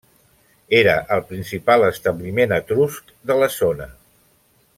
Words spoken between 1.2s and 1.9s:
principal